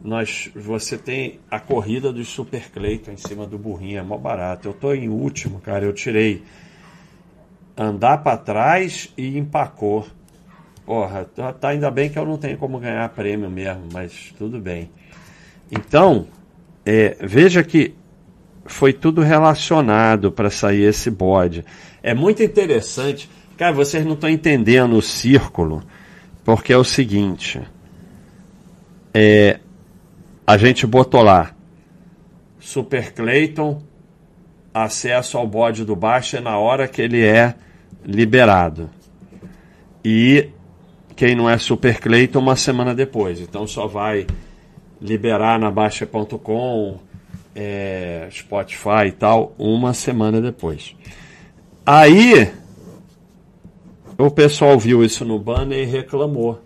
nós, 0.04 0.50
você 0.54 0.98
tem 0.98 1.40
a 1.50 1.58
corrida 1.58 2.12
do 2.12 2.22
Super 2.22 2.70
Clayton 2.70 3.12
em 3.12 3.16
cima 3.16 3.46
do 3.46 3.56
burrinho, 3.56 3.98
é 3.98 4.02
mó 4.02 4.18
barato. 4.18 4.68
Eu 4.68 4.75
tô 4.75 4.92
em 4.92 5.08
último, 5.08 5.58
cara, 5.58 5.87
eu 5.87 5.94
tirei 5.94 6.42
andar 7.78 8.18
para 8.18 8.37
trás 8.37 9.12
e 9.16 9.38
empacou. 9.38 10.06
Porra, 10.85 11.25
tá, 11.25 11.52
tá, 11.52 11.68
ainda 11.68 11.90
bem 11.90 12.11
que 12.11 12.18
eu 12.18 12.26
não 12.26 12.37
tenho 12.37 12.58
como 12.58 12.80
ganhar 12.80 13.08
prêmio 13.11 13.49
mesmo, 13.49 13.85
mas 13.92 14.35
tudo 14.37 14.58
bem. 14.58 14.90
Então, 15.70 16.26
é, 16.85 17.16
veja 17.20 17.62
que 17.62 17.94
foi 18.64 18.92
tudo 18.92 19.20
relacionado 19.23 20.32
para 20.32 20.50
sair 20.50 20.82
esse 20.82 21.11
bode. 21.11 21.64
É 22.02 22.14
muito 22.14 22.42
interessante. 22.42 23.30
Cara, 23.56 23.73
vocês 23.73 24.04
não 24.04 24.14
estão 24.14 24.28
entendendo 24.28 24.97
o 24.97 25.02
círculo, 25.02 25.82
porque 26.44 26.73
é 26.73 26.76
o 26.76 26.85
seguinte. 26.85 27.61
É, 29.12 29.61
a 30.47 30.56
gente 30.56 30.87
botou 30.87 31.23
lá 31.23 31.54
Super 32.58 33.12
Clayton, 33.12 33.82
acesso 34.73 35.38
ao 35.38 35.47
bode 35.47 35.85
do 35.85 35.97
Baixa 35.97 36.40
na 36.40 36.58
hora 36.58 36.88
que 36.88 37.02
ele 37.02 37.25
é 37.25 37.54
liberado. 38.05 38.90
E 40.05 40.50
quem 41.17 41.35
não 41.35 41.50
é 41.50 41.59
Super 41.59 42.00
Clayton, 42.00 42.38
uma 42.38 42.57
semana 42.57 42.95
depois. 42.95 43.40
Então 43.40 43.67
só 43.67 43.87
vai 43.87 44.26
liberar 45.00 45.59
na 45.59 45.71
Baixa.com, 45.71 46.99
é, 47.55 48.28
Spotify 48.31 49.09
e 49.09 49.12
tal, 49.12 49.55
uma 49.59 49.93
semana 49.93 50.40
depois. 50.40 50.95
Aí 51.85 52.52
o 54.17 54.31
pessoal 54.31 54.78
viu 54.78 55.05
isso 55.05 55.25
no 55.25 55.38
banner 55.38 55.78
e 55.78 55.85
reclamou. 55.85 56.61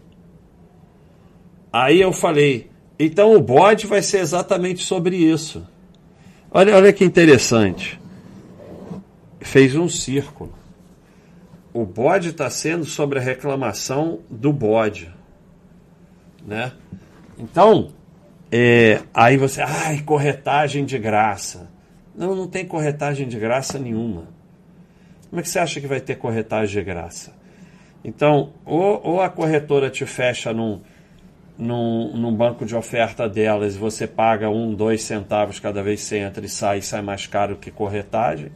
Aí 1.73 2.01
eu 2.01 2.13
falei, 2.13 2.71
então 2.99 3.35
o 3.35 3.41
bode 3.41 3.87
vai 3.87 4.03
ser 4.03 4.19
exatamente 4.19 4.85
sobre 4.85 5.17
isso. 5.17 5.67
Olha, 6.51 6.77
olha 6.77 6.93
que 6.93 7.05
interessante. 7.05 7.99
Fez 9.41 9.75
um 9.75 9.89
círculo. 9.89 10.53
O 11.73 11.87
bode 11.87 12.31
está 12.31 12.51
sendo 12.51 12.85
sobre 12.85 13.19
a 13.19 13.23
reclamação 13.23 14.21
do 14.31 14.53
bode. 14.53 15.13
Né? 16.47 16.73
Então, 17.39 17.93
é, 18.51 19.01
aí 19.15 19.37
você, 19.37 19.63
ai, 19.63 20.03
corretagem 20.03 20.85
de 20.85 20.99
graça. 20.99 21.71
Não, 22.15 22.37
não 22.37 22.47
tem 22.47 22.67
corretagem 22.67 23.27
de 23.27 23.39
graça 23.39 23.79
nenhuma. 23.79 24.29
Como 25.31 25.41
é 25.41 25.43
que 25.43 25.49
você 25.49 25.59
acha 25.59 25.81
que 25.81 25.87
vai 25.87 26.01
ter 26.01 26.17
corretagem 26.17 26.79
de 26.79 26.85
graça? 26.85 27.33
Então, 28.05 28.53
ou, 28.67 29.01
ou 29.03 29.23
a 29.23 29.31
corretora 29.31 29.89
te 29.89 30.05
fecha 30.05 30.53
num, 30.53 30.83
num, 31.57 32.17
num 32.17 32.35
banco 32.35 32.67
de 32.67 32.75
oferta 32.75 33.29
delas 33.29 33.77
você 33.77 34.07
paga 34.07 34.51
um, 34.51 34.75
dois 34.75 35.03
centavos 35.03 35.59
cada 35.59 35.83
vez 35.83 36.01
que 36.01 36.07
você 36.07 36.19
entra 36.19 36.45
e 36.45 36.49
sai, 36.49 36.79
e 36.79 36.83
sai 36.83 37.01
mais 37.01 37.27
caro 37.27 37.57
que 37.57 37.71
corretagem, 37.71 38.51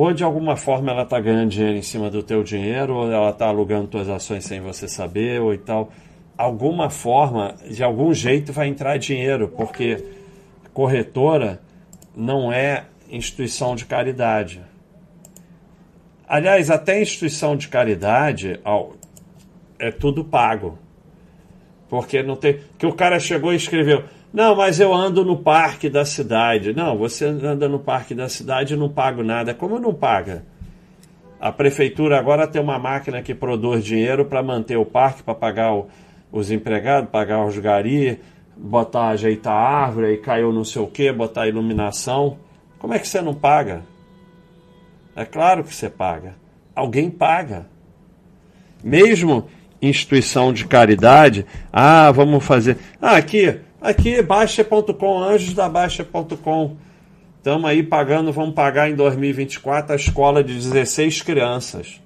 ou 0.00 0.12
de 0.12 0.22
alguma 0.22 0.54
forma 0.56 0.92
ela 0.92 1.02
está 1.02 1.18
ganhando 1.18 1.50
dinheiro 1.50 1.76
em 1.76 1.82
cima 1.82 2.08
do 2.08 2.22
teu 2.22 2.44
dinheiro, 2.44 2.94
ou 2.94 3.10
ela 3.10 3.30
está 3.30 3.46
alugando 3.46 3.90
suas 3.90 4.08
ações 4.08 4.44
sem 4.44 4.60
você 4.60 4.86
saber, 4.86 5.40
ou 5.40 5.52
e 5.52 5.58
tal. 5.58 5.90
Alguma 6.36 6.88
forma, 6.88 7.56
de 7.68 7.82
algum 7.82 8.14
jeito 8.14 8.52
vai 8.52 8.68
entrar 8.68 8.96
dinheiro, 8.96 9.48
porque 9.48 10.04
corretora 10.72 11.60
não 12.14 12.52
é 12.52 12.84
instituição 13.10 13.74
de 13.74 13.86
caridade. 13.86 14.62
Aliás, 16.28 16.70
até 16.70 17.02
instituição 17.02 17.56
de 17.56 17.66
caridade 17.66 18.60
é 19.80 19.90
tudo 19.90 20.24
pago. 20.24 20.78
Porque 21.88 22.22
não 22.22 22.36
tem. 22.36 22.60
Que 22.78 22.86
o 22.86 22.92
cara 22.92 23.18
chegou 23.18 23.52
e 23.52 23.56
escreveu. 23.56 24.04
Não, 24.32 24.54
mas 24.54 24.78
eu 24.78 24.92
ando 24.92 25.24
no 25.24 25.38
parque 25.38 25.88
da 25.88 26.04
cidade. 26.04 26.74
Não, 26.74 26.96
você 26.98 27.24
anda 27.24 27.68
no 27.68 27.78
parque 27.78 28.14
da 28.14 28.28
cidade 28.28 28.74
e 28.74 28.76
não 28.76 28.88
pago 28.88 29.22
nada. 29.22 29.54
Como 29.54 29.78
não 29.78 29.94
paga? 29.94 30.44
A 31.40 31.50
prefeitura 31.52 32.18
agora 32.18 32.46
tem 32.46 32.60
uma 32.60 32.78
máquina 32.78 33.22
que 33.22 33.34
produz 33.34 33.84
dinheiro 33.84 34.24
para 34.24 34.42
manter 34.42 34.76
o 34.76 34.84
parque, 34.84 35.22
para 35.22 35.34
pagar 35.34 35.72
o, 35.72 35.86
os 36.32 36.50
empregados, 36.50 37.10
pagar 37.10 37.44
os 37.44 37.56
gari, 37.58 38.20
botar, 38.56 39.08
ajeitar 39.08 39.54
a 39.54 39.84
árvore, 39.84 40.06
aí 40.06 40.16
caiu 40.18 40.52
não 40.52 40.64
sei 40.64 40.82
o 40.82 40.86
que, 40.86 41.12
botar 41.12 41.46
iluminação. 41.46 42.38
Como 42.78 42.92
é 42.92 42.98
que 42.98 43.08
você 43.08 43.22
não 43.22 43.34
paga? 43.34 43.82
É 45.14 45.24
claro 45.24 45.64
que 45.64 45.74
você 45.74 45.88
paga. 45.88 46.34
Alguém 46.74 47.08
paga. 47.08 47.66
Mesmo 48.82 49.48
instituição 49.80 50.52
de 50.52 50.66
caridade, 50.66 51.46
ah, 51.72 52.10
vamos 52.10 52.44
fazer. 52.44 52.78
Ah, 53.00 53.16
aqui, 53.16 53.60
aqui, 53.80 54.20
Baixa.com, 54.22 55.18
anjos 55.22 55.54
da 55.54 55.68
Baixa.com. 55.68 56.76
Estamos 57.36 57.70
aí 57.70 57.82
pagando, 57.82 58.32
vamos 58.32 58.54
pagar 58.54 58.90
em 58.90 58.94
2024 58.94 59.92
a 59.92 59.96
escola 59.96 60.42
de 60.42 60.54
16 60.54 61.22
crianças. 61.22 62.00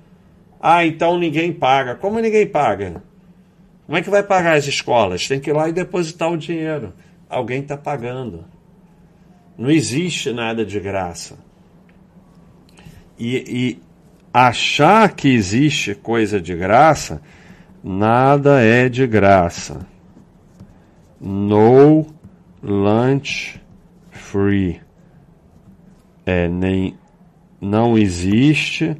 Ah, 0.60 0.86
então 0.86 1.18
ninguém 1.18 1.52
paga. 1.52 1.94
Como 1.94 2.20
ninguém 2.20 2.46
paga? 2.46 3.02
Como 3.86 3.98
é 3.98 4.02
que 4.02 4.10
vai 4.10 4.22
pagar 4.22 4.56
as 4.56 4.66
escolas? 4.66 5.26
Tem 5.26 5.40
que 5.40 5.50
ir 5.50 5.52
lá 5.52 5.68
e 5.68 5.72
depositar 5.72 6.30
o 6.30 6.36
dinheiro. 6.36 6.92
Alguém 7.28 7.60
está 7.60 7.76
pagando. 7.76 8.44
Não 9.58 9.70
existe 9.70 10.32
nada 10.32 10.64
de 10.64 10.78
graça. 10.78 11.38
E, 13.18 13.36
e 13.36 13.82
achar 14.32 15.12
que 15.14 15.28
existe 15.28 15.94
coisa 15.94 16.40
de 16.40 16.54
graça, 16.54 17.20
nada 17.82 18.60
é 18.60 18.88
de 18.88 19.06
graça. 19.06 19.86
No 21.22 22.04
lunch 22.60 23.60
free. 24.10 24.80
É, 26.26 26.48
nem 26.48 26.98
não 27.60 27.96
existe 27.96 28.96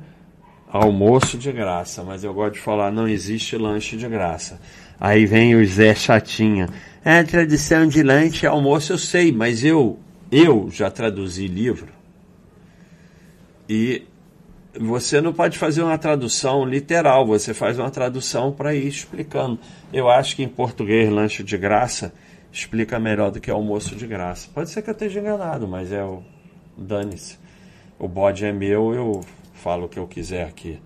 almoço 0.68 1.36
de 1.36 1.50
graça, 1.50 2.04
mas 2.04 2.22
eu 2.22 2.32
gosto 2.32 2.54
de 2.54 2.60
falar 2.60 2.92
não 2.92 3.08
existe 3.08 3.56
lanche 3.56 3.96
de 3.96 4.08
graça. 4.08 4.60
Aí 5.00 5.26
vem 5.26 5.56
o 5.56 5.66
Zé 5.66 5.94
Chatinha. 5.96 6.68
É 7.04 7.18
a 7.18 7.24
tradição 7.24 7.88
de 7.88 8.02
lanche 8.04 8.46
almoço, 8.46 8.92
eu 8.92 8.98
sei, 8.98 9.32
mas 9.32 9.64
eu, 9.64 9.98
eu 10.30 10.70
já 10.70 10.90
traduzi 10.90 11.48
livro. 11.48 11.88
E 13.68 14.04
você 14.78 15.20
não 15.20 15.32
pode 15.32 15.58
fazer 15.58 15.82
uma 15.82 15.98
tradução 15.98 16.64
literal, 16.64 17.26
você 17.26 17.52
faz 17.52 17.78
uma 17.78 17.90
tradução 17.90 18.52
para 18.52 18.74
ir 18.74 18.86
explicando. 18.86 19.58
Eu 19.92 20.08
acho 20.08 20.36
que 20.36 20.42
em 20.42 20.48
português 20.48 21.10
lanche 21.10 21.42
de 21.42 21.58
graça 21.58 22.12
explica 22.52 22.98
melhor 22.98 23.30
do 23.30 23.40
que 23.40 23.50
almoço 23.50 23.94
de 23.96 24.06
graça. 24.06 24.48
Pode 24.54 24.70
ser 24.70 24.82
que 24.82 24.90
eu 24.90 24.92
esteja 24.92 25.20
enganado, 25.20 25.66
mas 25.68 25.92
é 25.92 26.02
o 26.04 26.22
dane-se. 26.76 27.38
O 27.98 28.08
bode 28.08 28.44
é 28.44 28.52
meu, 28.52 28.94
eu 28.94 29.20
falo 29.54 29.86
o 29.86 29.88
que 29.88 29.98
eu 29.98 30.06
quiser 30.06 30.44
aqui. 30.44 30.78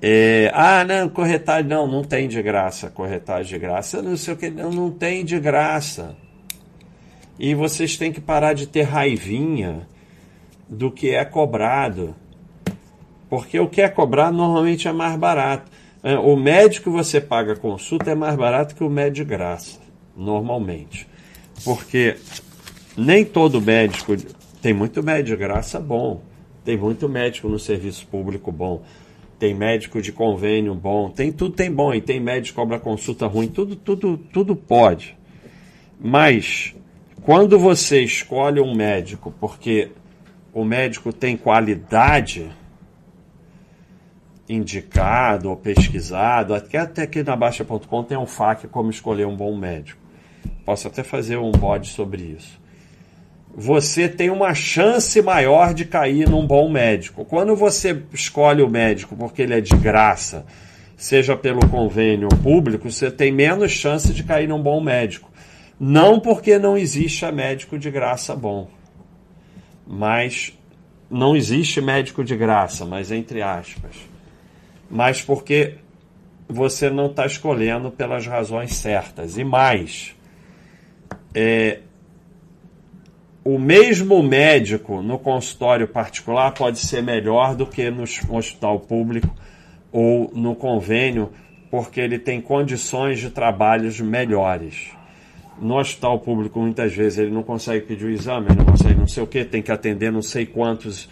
É, 0.00 0.50
ah, 0.52 0.84
não, 0.84 1.08
corretagem, 1.08 1.68
não, 1.68 1.86
não 1.86 2.04
tem 2.04 2.28
de 2.28 2.40
graça, 2.42 2.90
corretagem 2.90 3.54
de 3.54 3.58
graça, 3.58 4.02
não 4.02 4.16
sei 4.16 4.34
o 4.34 4.36
que, 4.36 4.50
não, 4.50 4.70
não 4.70 4.90
tem 4.90 5.24
de 5.24 5.40
graça. 5.40 6.14
E 7.38 7.54
vocês 7.54 7.96
têm 7.96 8.12
que 8.12 8.20
parar 8.20 8.52
de 8.52 8.66
ter 8.66 8.82
raivinha 8.82 9.88
do 10.68 10.90
que 10.90 11.14
é 11.14 11.24
cobrado. 11.24 12.14
Porque 13.28 13.58
o 13.58 13.68
que 13.68 13.80
é 13.80 13.88
cobrado 13.88 14.36
normalmente 14.36 14.86
é 14.86 14.92
mais 14.92 15.16
barato. 15.16 15.70
É, 16.02 16.16
o 16.16 16.36
médico 16.36 16.90
que 16.90 16.96
você 16.96 17.20
paga 17.20 17.56
consulta 17.56 18.10
é 18.10 18.14
mais 18.14 18.36
barato 18.36 18.74
que 18.74 18.84
o 18.84 18.88
médico 18.90 19.16
de 19.16 19.24
graça, 19.24 19.80
normalmente. 20.16 21.08
Porque 21.64 22.16
nem 22.96 23.24
todo 23.24 23.60
médico, 23.60 24.16
tem 24.62 24.72
muito 24.72 25.02
médico 25.02 25.30
de 25.30 25.36
graça 25.36 25.80
bom. 25.80 26.20
Tem 26.64 26.76
muito 26.76 27.08
médico 27.08 27.48
no 27.48 27.58
serviço 27.58 28.06
público 28.06 28.50
bom. 28.50 28.82
Tem 29.38 29.54
médico 29.54 30.00
de 30.00 30.12
convênio 30.12 30.74
bom. 30.74 31.10
Tem 31.10 31.30
tudo 31.30 31.54
tem 31.54 31.70
bom. 31.70 31.94
E 31.94 32.00
tem 32.00 32.20
médico 32.20 32.54
que 32.54 32.60
cobra 32.60 32.78
consulta 32.78 33.26
ruim. 33.26 33.48
Tudo, 33.48 33.76
tudo, 33.76 34.16
tudo 34.32 34.56
pode. 34.56 35.16
Mas 36.00 36.74
quando 37.22 37.58
você 37.58 38.02
escolhe 38.02 38.60
um 38.60 38.74
médico 38.74 39.32
porque 39.40 39.90
o 40.52 40.64
médico 40.64 41.12
tem 41.12 41.36
qualidade 41.36 42.50
indicado 44.48 45.50
ou 45.50 45.56
pesquisado, 45.56 46.54
até, 46.54 46.78
até 46.78 47.02
aqui 47.02 47.22
na 47.22 47.34
Baixa.com 47.34 48.02
tem 48.04 48.16
um 48.16 48.26
FAQ 48.26 48.68
como 48.68 48.90
escolher 48.90 49.26
um 49.26 49.36
bom 49.36 49.56
médico. 49.56 50.00
Posso 50.64 50.88
até 50.88 51.02
fazer 51.02 51.36
um 51.36 51.50
bode 51.50 51.88
sobre 51.88 52.22
isso 52.22 52.66
você 53.58 54.06
tem 54.06 54.28
uma 54.28 54.52
chance 54.52 55.20
maior 55.22 55.72
de 55.72 55.86
cair 55.86 56.28
num 56.28 56.46
bom 56.46 56.70
médico. 56.70 57.24
Quando 57.24 57.56
você 57.56 58.02
escolhe 58.12 58.60
o 58.60 58.68
médico 58.68 59.16
porque 59.16 59.40
ele 59.40 59.54
é 59.54 59.62
de 59.62 59.74
graça, 59.74 60.44
seja 60.94 61.34
pelo 61.34 61.66
convênio 61.70 62.28
público, 62.42 62.92
você 62.92 63.10
tem 63.10 63.32
menos 63.32 63.72
chance 63.72 64.12
de 64.12 64.22
cair 64.22 64.46
num 64.46 64.62
bom 64.62 64.78
médico. 64.78 65.30
Não 65.80 66.20
porque 66.20 66.58
não 66.58 66.76
existe 66.76 67.24
médico 67.32 67.78
de 67.78 67.90
graça 67.90 68.36
bom, 68.36 68.68
mas 69.86 70.52
não 71.10 71.34
existe 71.34 71.80
médico 71.80 72.22
de 72.22 72.36
graça, 72.36 72.84
mas 72.84 73.10
entre 73.10 73.40
aspas. 73.40 73.96
Mas 74.90 75.20
porque 75.22 75.74
você 76.48 76.88
não 76.90 77.06
está 77.06 77.26
escolhendo 77.26 77.90
pelas 77.90 78.26
razões 78.26 78.74
certas. 78.74 79.36
E 79.36 79.44
mais, 79.44 80.14
é, 81.34 81.80
o 83.44 83.58
mesmo 83.58 84.22
médico 84.22 85.02
no 85.02 85.18
consultório 85.18 85.88
particular 85.88 86.52
pode 86.52 86.78
ser 86.78 87.02
melhor 87.02 87.54
do 87.54 87.66
que 87.66 87.90
no 87.90 88.04
hospital 88.30 88.80
público 88.80 89.34
ou 89.92 90.30
no 90.34 90.54
convênio, 90.54 91.30
porque 91.70 92.00
ele 92.00 92.18
tem 92.18 92.40
condições 92.40 93.18
de 93.18 93.30
trabalhos 93.30 94.00
melhores. 94.00 94.90
No 95.60 95.78
hospital 95.78 96.18
público, 96.18 96.60
muitas 96.60 96.92
vezes, 96.94 97.18
ele 97.18 97.30
não 97.30 97.42
consegue 97.42 97.86
pedir 97.86 98.04
o 98.04 98.10
exame, 98.10 98.48
não 98.54 98.64
consegue 98.64 98.98
não 98.98 99.06
sei 99.06 99.22
o 99.22 99.26
que, 99.26 99.44
tem 99.44 99.62
que 99.62 99.72
atender 99.72 100.12
não 100.12 100.20
sei 100.22 100.44
quantos 100.44 101.08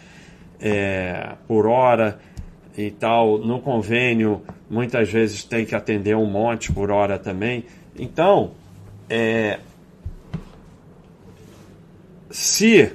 é, 0.61 1.33
por 1.49 1.67
hora 1.67 2.19
e 2.77 2.91
tal. 2.91 3.39
No 3.39 3.61
convênio, 3.61 4.43
muitas 4.69 5.11
vezes 5.11 5.45
tem 5.45 5.65
que 5.65 5.75
atender 5.75 6.17
um 6.17 6.27
monte 6.27 6.73
por 6.73 6.91
hora 6.91 7.19
também. 7.19 7.65
Então, 7.97 8.53
é, 9.09 9.61
se 12.31 12.93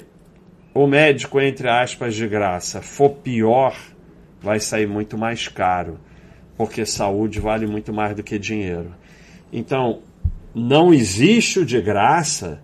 o 0.73 0.85
médico, 0.87 1.39
entre 1.39 1.69
aspas, 1.69 2.15
de 2.15 2.27
graça 2.27 2.81
for 2.81 3.09
pior, 3.09 3.75
vai 4.41 4.59
sair 4.59 4.87
muito 4.87 5.17
mais 5.17 5.47
caro, 5.47 5.99
porque 6.57 6.85
saúde 6.85 7.39
vale 7.39 7.65
muito 7.67 7.93
mais 7.93 8.15
do 8.15 8.23
que 8.23 8.37
dinheiro. 8.37 8.93
Então, 9.51 9.99
não 10.53 10.93
existe 10.93 11.59
o 11.59 11.65
de 11.65 11.81
graça, 11.81 12.61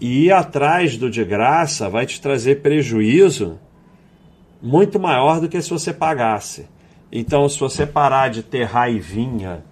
e 0.00 0.26
ir 0.26 0.32
atrás 0.32 0.96
do 0.96 1.10
de 1.10 1.22
graça 1.24 1.88
vai 1.88 2.06
te 2.06 2.20
trazer 2.20 2.62
prejuízo 2.62 3.58
muito 4.62 4.98
maior 4.98 5.40
do 5.40 5.48
que 5.48 5.60
se 5.60 5.70
você 5.70 5.92
pagasse. 5.92 6.66
Então, 7.10 7.48
se 7.48 7.58
você 7.58 7.86
parar 7.86 8.28
de 8.28 8.42
ter 8.42 8.64
raivinha 8.64 9.64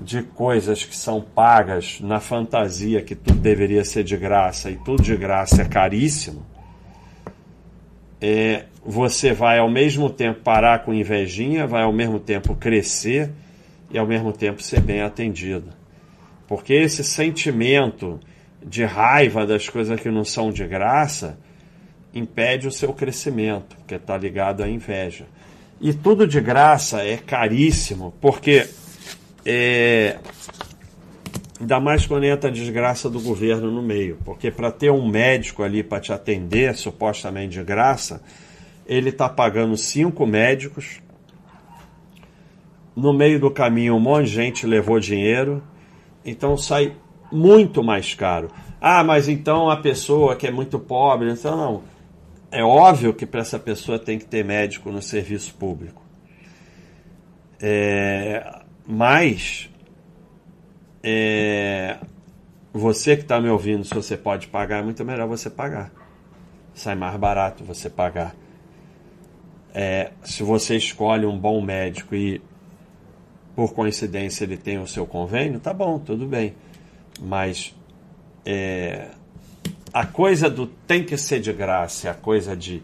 de 0.00 0.22
coisas 0.22 0.82
que 0.82 0.96
são 0.96 1.20
pagas 1.20 2.00
na 2.00 2.18
fantasia 2.18 3.02
que 3.02 3.14
tudo 3.14 3.38
deveria 3.38 3.84
ser 3.84 4.02
de 4.02 4.16
graça 4.16 4.70
e 4.70 4.76
tudo 4.76 5.02
de 5.02 5.14
graça 5.16 5.62
é 5.62 5.64
caríssimo, 5.64 6.44
é, 8.20 8.64
você 8.84 9.32
vai 9.32 9.58
ao 9.58 9.70
mesmo 9.70 10.10
tempo 10.10 10.40
parar 10.40 10.80
com 10.80 10.92
invejinha, 10.92 11.66
vai 11.66 11.82
ao 11.82 11.92
mesmo 11.92 12.18
tempo 12.18 12.54
crescer 12.54 13.30
e 13.90 13.98
ao 13.98 14.06
mesmo 14.06 14.32
tempo 14.32 14.62
ser 14.62 14.80
bem 14.80 15.02
atendido. 15.02 15.68
Porque 16.48 16.72
esse 16.72 17.04
sentimento 17.04 18.18
de 18.64 18.84
raiva 18.84 19.46
das 19.46 19.68
coisas 19.68 20.00
que 20.00 20.10
não 20.10 20.24
são 20.24 20.50
de 20.50 20.66
graça 20.66 21.38
impede 22.14 22.66
o 22.66 22.72
seu 22.72 22.92
crescimento, 22.92 23.76
porque 23.76 23.94
está 23.94 24.16
ligado 24.16 24.62
à 24.62 24.68
inveja. 24.68 25.26
E 25.80 25.94
tudo 25.94 26.26
de 26.26 26.40
graça 26.40 27.02
é 27.02 27.16
caríssimo, 27.16 28.12
porque 28.20 28.68
é, 29.46 30.18
ainda 31.60 31.80
mais 31.80 32.06
quando 32.06 32.24
entra 32.24 32.50
a 32.50 32.52
desgraça 32.52 33.08
do 33.08 33.20
governo 33.20 33.70
no 33.70 33.82
meio, 33.82 34.18
porque 34.24 34.50
para 34.50 34.70
ter 34.70 34.90
um 34.90 35.08
médico 35.08 35.62
ali 35.62 35.82
para 35.82 36.00
te 36.00 36.12
atender, 36.12 36.74
supostamente 36.76 37.58
de 37.58 37.64
graça, 37.64 38.22
ele 38.86 39.10
está 39.10 39.28
pagando 39.28 39.76
cinco 39.76 40.26
médicos. 40.26 41.00
No 42.94 43.12
meio 43.12 43.38
do 43.38 43.50
caminho, 43.50 43.94
um 43.94 44.00
monte 44.00 44.26
de 44.26 44.32
gente 44.32 44.66
levou 44.66 44.98
dinheiro, 44.98 45.62
então 46.24 46.56
sai 46.56 46.94
muito 47.30 47.82
mais 47.82 48.14
caro. 48.14 48.50
Ah, 48.80 49.04
mas 49.04 49.28
então 49.28 49.70
a 49.70 49.76
pessoa 49.76 50.34
que 50.34 50.46
é 50.46 50.50
muito 50.50 50.78
pobre, 50.78 51.30
então 51.30 51.56
não. 51.56 51.89
É 52.50 52.64
óbvio 52.64 53.14
que 53.14 53.24
para 53.24 53.40
essa 53.40 53.58
pessoa 53.58 53.98
tem 53.98 54.18
que 54.18 54.24
ter 54.24 54.44
médico 54.44 54.90
no 54.90 55.00
serviço 55.00 55.54
público. 55.54 56.02
É, 57.60 58.62
mas 58.86 59.70
é, 61.02 61.98
você 62.72 63.16
que 63.16 63.22
está 63.22 63.40
me 63.40 63.48
ouvindo, 63.48 63.84
se 63.84 63.94
você 63.94 64.16
pode 64.16 64.48
pagar, 64.48 64.80
é 64.80 64.82
muito 64.82 65.04
melhor 65.04 65.28
você 65.28 65.48
pagar. 65.48 65.92
Sai 66.74 66.94
mais 66.94 67.16
barato 67.16 67.62
você 67.64 67.88
pagar. 67.88 68.34
É, 69.72 70.10
se 70.24 70.42
você 70.42 70.76
escolhe 70.76 71.26
um 71.26 71.38
bom 71.38 71.60
médico 71.60 72.14
e 72.16 72.42
por 73.54 73.72
coincidência 73.72 74.44
ele 74.44 74.56
tem 74.56 74.78
o 74.78 74.86
seu 74.86 75.06
convênio, 75.06 75.60
tá 75.60 75.72
bom, 75.72 75.98
tudo 75.98 76.26
bem. 76.26 76.54
Mas 77.20 77.74
é, 78.44 79.08
a 79.92 80.06
coisa 80.06 80.48
do 80.48 80.66
tem 80.66 81.04
que 81.04 81.16
ser 81.16 81.40
de 81.40 81.52
graça, 81.52 82.10
a 82.10 82.14
coisa 82.14 82.56
de 82.56 82.82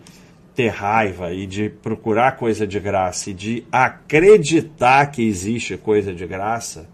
ter 0.54 0.68
raiva 0.68 1.32
e 1.32 1.46
de 1.46 1.68
procurar 1.68 2.36
coisa 2.36 2.66
de 2.66 2.80
graça 2.80 3.30
e 3.30 3.34
de 3.34 3.64
acreditar 3.70 5.06
que 5.10 5.22
existe 5.22 5.76
coisa 5.76 6.14
de 6.14 6.26
graça 6.26 6.88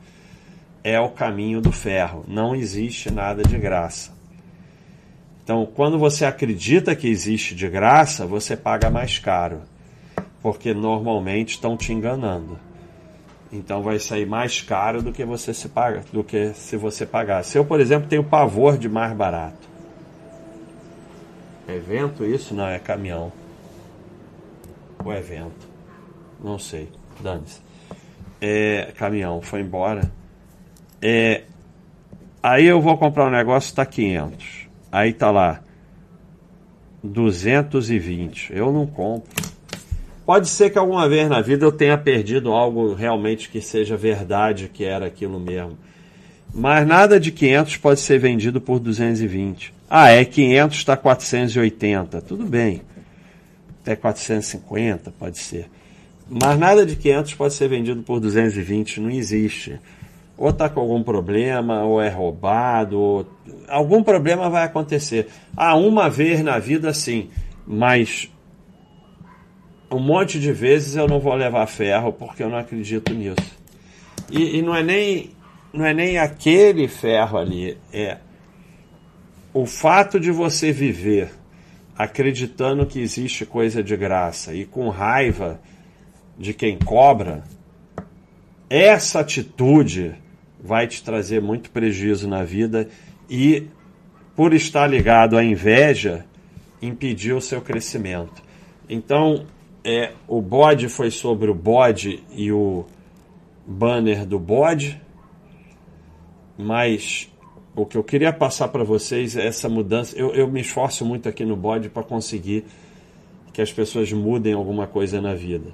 é 0.83 0.99
o 1.01 1.11
caminho 1.11 1.61
do 1.61 1.71
ferro. 1.71 2.25
Não 2.27 2.55
existe 2.55 3.11
nada 3.11 3.43
de 3.43 3.57
graça. 3.57 4.11
Então, 5.45 5.67
quando 5.67 5.99
você 5.99 6.25
acredita 6.25 6.95
que 6.95 7.09
existe 7.09 7.55
de 7.55 7.69
graça, 7.69 8.27
você 8.27 8.57
paga 8.57 8.91
mais 8.91 9.19
caro, 9.19 9.63
porque 10.43 10.75
normalmente 10.75 11.51
estão 11.51 11.77
te 11.77 11.93
enganando. 11.93 12.59
Então 13.53 13.83
vai 13.83 13.99
sair 13.99 14.25
mais 14.25 14.63
caro 14.63 15.03
do 15.03 15.13
que 15.13 15.25
você 15.25 15.53
se 15.53 15.69
paga, 15.69 16.03
do 16.13 16.25
que 16.25 16.55
se 16.55 16.77
você 16.77 17.05
pagasse. 17.05 17.57
Eu, 17.59 17.65
por 17.65 17.81
exemplo, 17.81 18.09
tenho 18.09 18.25
pavor 18.25 18.79
de 18.79 18.89
mais 18.89 19.13
barato. 19.13 19.72
Evento 21.69 22.25
isso 22.25 22.55
não 22.55 22.67
é 22.67 22.79
caminhão. 22.79 23.33
O 25.05 25.13
evento. 25.13 25.67
Não 26.43 26.59
sei. 26.59 26.89
Dane-se. 27.21 27.61
É, 28.41 28.93
caminhão, 28.97 29.41
foi 29.41 29.61
embora. 29.61 30.11
É, 31.01 31.43
aí 32.43 32.67
eu 32.67 32.81
vou 32.81 32.97
comprar 32.99 33.27
um 33.27 33.31
negócio, 33.31 33.69
está 33.69 33.87
500. 33.87 34.69
Aí 34.91 35.13
tá 35.13 35.31
lá 35.31 35.63
220. 37.03 38.53
Eu 38.53 38.73
não 38.73 38.87
compro. 38.87 39.31
Pode 40.25 40.49
ser 40.49 40.71
que 40.71 40.79
alguma 40.79 41.09
vez 41.09 41.29
na 41.29 41.41
vida 41.41 41.65
eu 41.65 41.73
tenha 41.73 41.99
perdido 41.99 42.53
algo 42.53 42.95
realmente 42.95 43.49
que 43.49 43.61
seja 43.61 43.97
verdade, 43.97 44.71
que 44.73 44.85
era 44.85 45.07
aquilo 45.07 45.41
mesmo. 45.41 45.77
Mas 46.55 46.87
nada 46.87 47.19
de 47.19 47.33
500 47.33 47.77
pode 47.79 48.01
ser 48.01 48.19
vendido 48.19 48.61
por 48.61 48.79
220. 48.79 49.75
Ah, 49.95 50.09
é 50.09 50.25
500 50.25 50.79
está 50.79 50.97
480. 50.97 52.23
Tudo 52.23 52.47
bem. 52.47 52.81
Até 53.83 53.95
450 53.95 55.13
pode 55.19 55.37
ser. 55.37 55.69
Mas 56.31 56.59
nada 56.59 56.87
de 56.87 56.97
500 56.97 57.35
pode 57.35 57.53
ser 57.53 57.69
vendido 57.69 58.03
por 58.03 58.19
220. 58.19 59.03
Não 59.03 59.11
existe. 59.11 59.79
Ou 60.39 60.49
está 60.49 60.71
com 60.71 60.81
algum 60.81 61.03
problema, 61.03 61.85
ou 61.85 62.01
é 62.01 62.09
roubado. 62.09 62.99
Ou... 62.99 63.27
Algum 63.69 64.03
problema 64.03 64.49
vai 64.49 64.65
acontecer. 64.65 65.29
Ah, 65.55 65.77
uma 65.77 66.09
vez 66.09 66.41
na 66.41 66.59
vida 66.59 66.95
sim. 66.95 67.29
Mas 67.67 68.31
um 69.91 70.01
monte 70.01 70.41
de 70.41 70.53
vezes 70.55 70.97
eu 70.97 71.07
não 71.07 71.21
vou 71.21 71.35
levar 71.35 71.67
ferro 71.67 72.15
porque 72.15 72.43
eu 72.43 72.49
não 72.49 72.57
acredito 72.57 73.13
nisso. 73.13 73.61
E, 74.31 74.57
e, 74.57 74.63
não 74.63 74.75
é 74.75 74.83
nem 74.83 75.33
não 75.71 75.85
é 75.85 75.93
nem 75.93 76.17
aquele 76.17 76.89
ferro 76.89 77.37
ali, 77.37 77.77
é 77.93 78.17
o 79.53 79.67
fato 79.67 80.19
de 80.19 80.31
você 80.31 80.73
viver 80.73 81.31
acreditando 81.97 82.87
que 82.87 83.01
existe 83.01 83.45
coisa 83.45 83.83
de 83.83 83.97
graça 83.97 84.55
e 84.55 84.65
com 84.65 84.89
raiva 84.89 85.61
de 86.39 86.55
quem 86.55 86.79
cobra, 86.79 87.45
essa 88.69 89.21
atitude 89.21 90.15
vai 90.63 90.87
te 90.87 91.03
trazer 91.03 91.43
muito 91.43 91.71
prejuízo 91.71 92.29
na 92.29 92.43
vida 92.43 92.89
e 93.29 93.67
por 94.35 94.55
estar 94.55 94.87
ligado 94.87 95.37
à 95.37 95.45
inveja, 95.45 96.25
impedir 96.81 97.35
o 97.35 97.41
seu 97.41 97.61
crescimento. 97.61 98.43
Então, 98.89 99.47
é, 99.85 100.13
o 100.27 100.41
bode 100.41 100.89
foi 100.89 101.11
sobre 101.11 101.51
o 101.51 101.55
bode 101.55 102.23
e 102.35 102.51
o 102.51 102.87
banner 103.67 104.25
do 104.25 104.39
bode, 104.39 105.01
mas 106.57 107.32
o 107.75 107.87
que 107.87 107.97
eu 107.97 108.05
queria 108.05 108.33
passar 108.33 108.69
para 108.69 108.85
vocês 108.85 109.37
é 109.37 109.47
essa 109.47 109.69
mudança. 109.69 110.17
Eu, 110.17 110.35
eu 110.35 110.47
me 110.47 110.61
esforço 110.61 111.05
muito 111.05 111.29
aqui 111.29 111.45
no 111.45 111.57
bode 111.57 111.89
para 111.89 112.03
conseguir 112.03 112.65
que 113.53 113.63
as 113.63 113.73
pessoas 113.73 114.13
mudem 114.13 114.53
alguma 114.53 114.87
coisa 114.87 115.21
na 115.21 115.35
vida. 115.35 115.73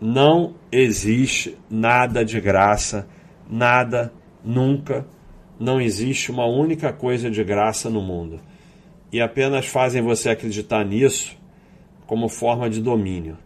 Não 0.00 0.54
existe 0.70 1.56
nada 1.70 2.24
de 2.24 2.40
graça, 2.40 3.08
nada, 3.48 4.12
nunca. 4.44 5.06
Não 5.60 5.80
existe 5.80 6.32
uma 6.32 6.44
única 6.44 6.92
coisa 6.92 7.30
de 7.30 7.44
graça 7.44 7.88
no 7.88 8.02
mundo. 8.02 8.40
E 9.12 9.20
apenas 9.20 9.66
fazem 9.66 10.02
você 10.02 10.30
acreditar 10.30 10.84
nisso 10.84 11.36
como 12.04 12.28
forma 12.28 12.68
de 12.68 12.80
domínio. 12.80 13.38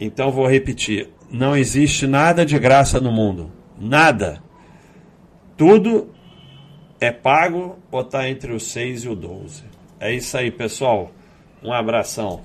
Então 0.00 0.30
vou 0.30 0.48
repetir: 0.48 1.10
não 1.30 1.54
existe 1.54 2.06
nada 2.06 2.46
de 2.46 2.58
graça 2.58 3.00
no 3.00 3.12
mundo. 3.12 3.52
Nada. 3.78 4.42
Tudo 5.58 6.15
é 7.00 7.10
pago 7.10 7.78
ou 7.90 8.00
está 8.00 8.28
entre 8.28 8.52
o 8.52 8.60
6 8.60 9.04
e 9.04 9.08
o 9.08 9.14
12. 9.14 9.64
É 10.00 10.12
isso 10.12 10.36
aí, 10.36 10.50
pessoal. 10.50 11.10
Um 11.62 11.72
abração. 11.72 12.42